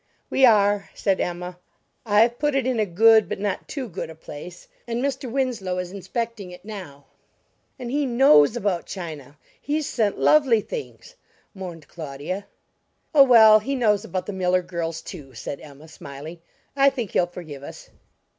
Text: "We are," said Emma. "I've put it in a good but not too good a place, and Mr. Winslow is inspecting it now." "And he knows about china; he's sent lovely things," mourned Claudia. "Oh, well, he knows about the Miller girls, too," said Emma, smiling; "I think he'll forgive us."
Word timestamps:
"We 0.31 0.45
are," 0.47 0.89
said 0.95 1.21
Emma. 1.21 1.59
"I've 2.07 2.39
put 2.39 2.55
it 2.55 2.65
in 2.65 2.79
a 2.79 2.87
good 2.87 3.29
but 3.29 3.39
not 3.39 3.67
too 3.67 3.87
good 3.87 4.09
a 4.09 4.15
place, 4.15 4.67
and 4.87 4.99
Mr. 4.99 5.29
Winslow 5.31 5.77
is 5.77 5.91
inspecting 5.91 6.49
it 6.49 6.65
now." 6.65 7.05
"And 7.77 7.91
he 7.91 8.07
knows 8.07 8.55
about 8.55 8.87
china; 8.87 9.37
he's 9.61 9.85
sent 9.87 10.17
lovely 10.17 10.61
things," 10.61 11.13
mourned 11.53 11.87
Claudia. 11.87 12.47
"Oh, 13.13 13.21
well, 13.21 13.59
he 13.59 13.75
knows 13.75 14.03
about 14.03 14.25
the 14.25 14.33
Miller 14.33 14.63
girls, 14.63 15.03
too," 15.03 15.35
said 15.35 15.61
Emma, 15.61 15.87
smiling; 15.87 16.39
"I 16.75 16.89
think 16.89 17.11
he'll 17.11 17.27
forgive 17.27 17.61
us." 17.61 17.91